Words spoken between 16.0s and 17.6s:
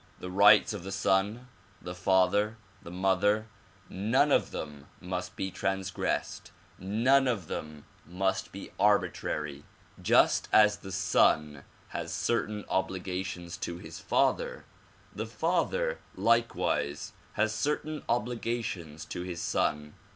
likewise has